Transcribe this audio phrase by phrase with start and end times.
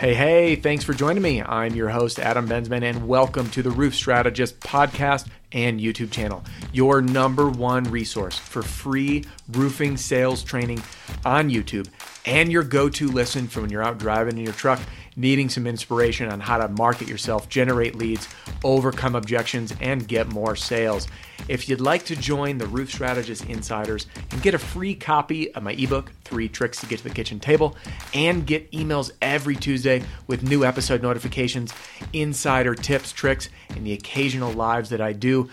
[0.00, 1.42] Hey, hey, thanks for joining me.
[1.42, 6.42] I'm your host, Adam Bensman, and welcome to the Roof Strategist podcast and YouTube channel,
[6.72, 10.82] your number one resource for free roofing sales training
[11.26, 11.86] on YouTube
[12.24, 14.80] and your go to listen for when you're out driving in your truck
[15.20, 18.26] needing some inspiration on how to market yourself, generate leads,
[18.64, 21.06] overcome objections, and get more sales.
[21.48, 25.62] If you'd like to join the Roof Strategist Insiders and get a free copy of
[25.62, 27.76] my ebook, Three Tricks to Get to the Kitchen Table,
[28.14, 31.72] and get emails every Tuesday with new episode notifications,
[32.12, 35.50] insider tips, tricks, and the occasional lives that I do,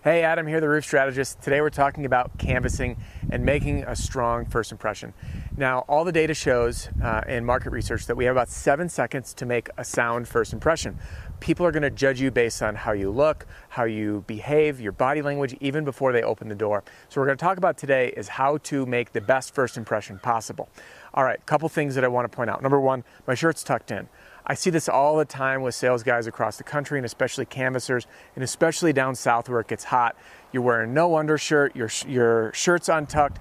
[0.04, 1.42] Hey, Adam here, the Roof Strategist.
[1.42, 2.98] Today we're talking about canvassing
[3.32, 5.14] and making a strong first impression.
[5.58, 9.34] Now, all the data shows uh, in market research that we have about seven seconds
[9.36, 11.00] to make a sound first impression.
[11.40, 14.92] People are going to judge you based on how you look, how you behave, your
[14.92, 16.84] body language, even before they open the door.
[17.08, 20.20] So, we're going to talk about today is how to make the best first impression
[20.20, 20.68] possible.
[21.14, 22.62] All right, couple things that I want to point out.
[22.62, 24.10] Number one, my shirt's tucked in.
[24.46, 28.08] I see this all the time with sales guys across the country and especially canvassers
[28.36, 30.18] and especially down south where it gets hot.
[30.52, 33.40] You're wearing no undershirt, your, your shirt's untucked,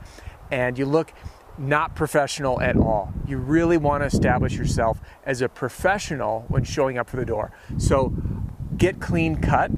[0.53, 1.13] and you look
[1.59, 3.13] not professional at all.
[3.27, 7.53] You really want to establish yourself as a professional when showing up for the door.
[7.79, 8.13] So
[8.77, 9.71] get clean cut,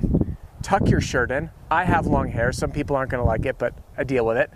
[0.63, 1.51] tuck your shirt in.
[1.71, 2.53] I have long hair.
[2.53, 4.51] Some people aren't going to like it, but I deal with it.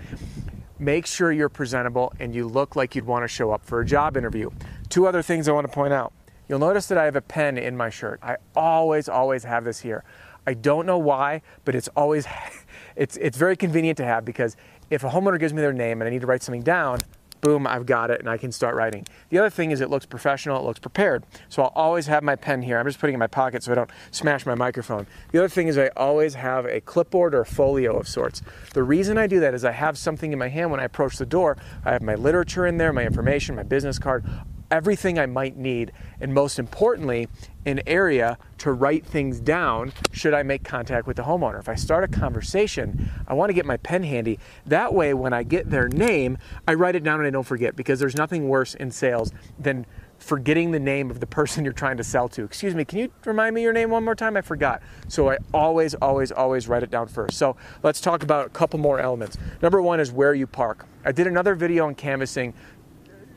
[0.79, 3.85] Make sure you're presentable and you look like you'd want to show up for a
[3.85, 4.51] job interview.
[4.89, 6.13] Two other things I want to point out.
[6.49, 8.19] You'll notice that I have a pen in my shirt.
[8.23, 10.05] I always, always have this here.
[10.51, 12.27] I don't know why, but it's always,
[12.97, 14.57] it's, it's very convenient to have because
[14.91, 16.99] if a homeowner gives me their name and I need to write something down,
[17.41, 19.07] boom, I've got it and I can start writing.
[19.29, 21.25] The other thing is it looks professional, it looks prepared.
[21.49, 22.81] So I'll always have my pen here.
[22.81, 25.07] I'm just putting it in my pocket so I don't smash my microphone.
[25.31, 28.43] The other thing is I always have a clipboard or a folio of sorts.
[28.75, 31.17] The reason I do that is I have something in my hand when I approach
[31.17, 31.59] the door.
[31.85, 34.25] I have my literature in there, my information, my business card,
[34.71, 37.29] everything I might need, and most importantly,
[37.67, 41.59] an area to write things down should I make contact with the homeowner.
[41.59, 44.39] If I start a conversation, I want to get my pen handy.
[44.67, 47.77] That way, when I get their name, I write it down and I don't forget
[47.77, 49.87] because there's nothing worse in sales than
[50.19, 52.45] forgetting the name of the person you're trying to sell to.
[52.45, 54.37] Excuse me, can you remind me your name one more time?
[54.37, 54.83] I forgot.
[55.09, 57.37] So I always, always, always write it down first.
[57.37, 59.37] So let's talk about a couple more elements.
[59.63, 60.87] Number one is where you park.
[61.05, 62.53] I did another video on canvassing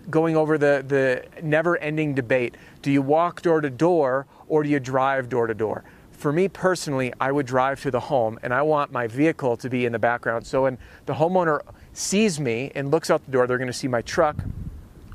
[0.09, 4.69] going over the, the never ending debate do you walk door to door or do
[4.69, 5.83] you drive door to door?
[6.11, 9.69] For me personally, I would drive to the home and I want my vehicle to
[9.69, 10.45] be in the background.
[10.45, 11.61] So when the homeowner
[11.93, 14.37] sees me and looks out the door, they're going to see my truck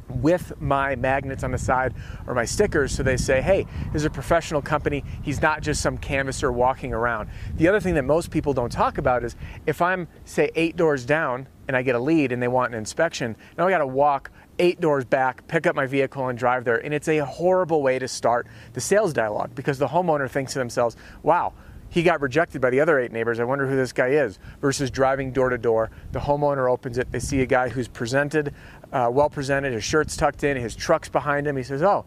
[0.08, 1.94] with my magnets on the side
[2.26, 5.04] or my stickers so they say, hey, this is a professional company.
[5.22, 7.28] He's not just some canvasser walking around.
[7.56, 11.04] The other thing that most people don't talk about is if I'm, say, eight doors
[11.04, 13.86] down and I get a lead and they want an inspection, now I got to
[13.86, 16.76] walk eight doors back, pick up my vehicle, and drive there.
[16.76, 20.58] And it's a horrible way to start the sales dialogue because the homeowner thinks to
[20.58, 21.52] themselves, wow,
[21.90, 23.40] he got rejected by the other eight neighbors.
[23.40, 24.38] I wonder who this guy is.
[24.60, 25.90] Versus driving door to door.
[26.12, 27.10] The homeowner opens it.
[27.10, 28.54] They see a guy who's presented,
[28.92, 31.56] uh, well presented, his shirt's tucked in, his truck's behind him.
[31.56, 32.04] He says, oh,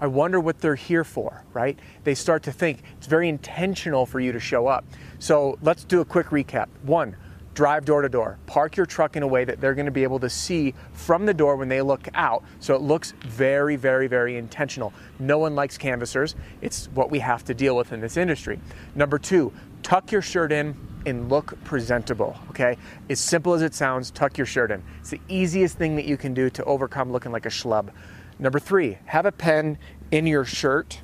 [0.00, 1.78] I wonder what they're here for, right?
[2.04, 4.84] They start to think it's very intentional for you to show up.
[5.18, 6.68] So let's do a quick recap.
[6.82, 7.14] One,
[7.54, 8.38] drive door to door.
[8.46, 11.26] Park your truck in a way that they're going to be able to see from
[11.26, 12.44] the door when they look out.
[12.60, 14.92] So it looks very, very, very intentional.
[15.18, 16.34] No one likes canvassers.
[16.60, 18.60] It's what we have to deal with in this industry.
[18.94, 19.52] Number two,
[19.82, 22.76] tuck your shirt in and look presentable, okay?
[23.08, 24.82] As simple as it sounds, tuck your shirt in.
[25.00, 27.90] It's the easiest thing that you can do to overcome looking like a schlub.
[28.38, 29.78] Number three, have a pen
[30.10, 31.00] in your shirt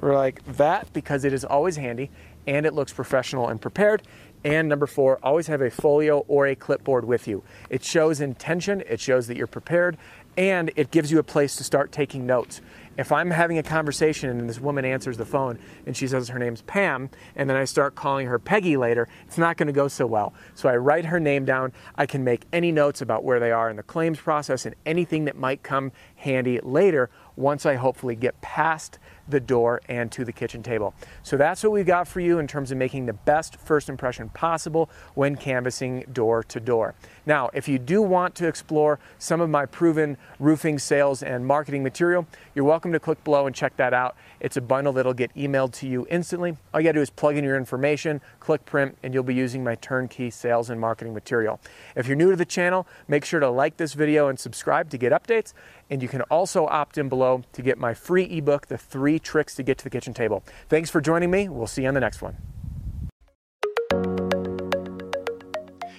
[0.00, 2.10] or like that because it is always handy
[2.46, 4.02] and it looks professional and prepared.
[4.44, 7.42] And number four, always have a folio or a clipboard with you.
[7.70, 9.98] It shows intention, it shows that you're prepared,
[10.36, 12.60] and it gives you a place to start taking notes.
[12.96, 16.38] If I'm having a conversation and this woman answers the phone and she says her
[16.38, 19.86] name's Pam, and then I start calling her Peggy later, it's not going to go
[19.86, 20.34] so well.
[20.54, 21.72] So I write her name down.
[21.96, 25.26] I can make any notes about where they are in the claims process and anything
[25.26, 28.98] that might come handy later once I hopefully get past
[29.28, 30.94] the door and to the kitchen table.
[31.22, 34.30] So that's what we've got for you in terms of making the best first impression
[34.30, 36.94] possible when canvassing door to door.
[37.26, 41.82] Now, if you do want to explore some of my proven roofing sales and marketing
[41.82, 44.16] material, you're welcome to click below and check that out.
[44.40, 46.56] It's a bundle that'll get emailed to you instantly.
[46.72, 49.62] All you gotta do is plug in your information, click print, and you'll be using
[49.62, 51.60] my turnkey sales and marketing material.
[51.94, 54.98] If you're new to the channel, make sure to like this video and subscribe to
[54.98, 55.52] get updates.
[55.90, 59.54] And you can also opt in below to get my free ebook, The Three Tricks
[59.56, 60.44] to Get to the Kitchen Table.
[60.68, 61.48] Thanks for joining me.
[61.48, 62.36] We'll see you on the next one.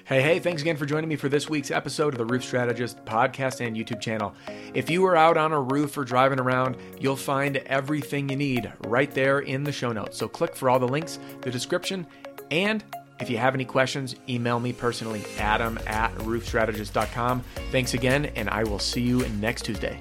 [0.10, 3.06] Hey, hey, thanks again for joining me for this week's episode of the Roof Strategist
[3.06, 4.34] podcast and YouTube channel.
[4.74, 8.74] If you are out on a roof or driving around, you'll find everything you need
[8.88, 10.18] right there in the show notes.
[10.18, 12.08] So click for all the links, the description,
[12.50, 12.84] and
[13.20, 17.44] if you have any questions, email me personally, adam at roofstrategist.com.
[17.72, 20.00] Thanks again, and I will see you next Tuesday.